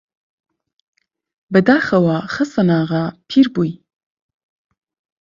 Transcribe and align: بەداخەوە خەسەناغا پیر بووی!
بەداخەوە 1.51 2.17
خەسەناغا 2.33 3.05
پیر 3.29 3.47
بووی! 3.53 3.73